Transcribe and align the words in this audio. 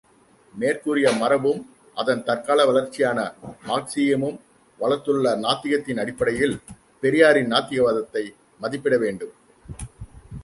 மேற்கூறிய 0.53 1.07
மரபும் 1.11 1.59
அதன் 1.97 2.23
தற்கால 2.23 2.59
வளர்ச்சியான 2.65 3.19
மார்க்சீயமும் 3.67 4.37
வளர்த்துள்ள 4.79 5.35
நாத்திகத்தின் 5.35 6.01
அடிப்படையில் 6.03 6.55
பெரியாரின் 7.03 7.51
நாத்திக 7.51 7.81
வாதத்தை 7.83 8.23
மதிப்பிட 8.59 8.97
வேண்டும். 8.97 9.33